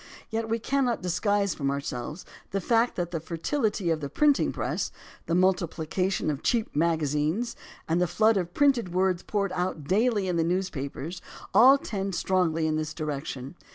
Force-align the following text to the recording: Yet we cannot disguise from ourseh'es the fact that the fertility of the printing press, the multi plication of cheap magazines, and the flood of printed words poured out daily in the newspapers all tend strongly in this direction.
Yet 0.31 0.49
we 0.49 0.57
cannot 0.57 1.03
disguise 1.03 1.53
from 1.53 1.67
ourseh'es 1.67 2.25
the 2.49 2.59
fact 2.59 2.95
that 2.95 3.11
the 3.11 3.19
fertility 3.19 3.91
of 3.91 4.01
the 4.01 4.09
printing 4.09 4.51
press, 4.51 4.91
the 5.27 5.35
multi 5.35 5.67
plication 5.67 6.31
of 6.31 6.41
cheap 6.41 6.75
magazines, 6.75 7.55
and 7.87 8.01
the 8.01 8.07
flood 8.07 8.35
of 8.35 8.51
printed 8.55 8.95
words 8.95 9.21
poured 9.21 9.51
out 9.51 9.83
daily 9.83 10.27
in 10.27 10.37
the 10.37 10.43
newspapers 10.43 11.21
all 11.53 11.77
tend 11.77 12.15
strongly 12.15 12.65
in 12.65 12.77
this 12.77 12.95
direction. 12.95 13.53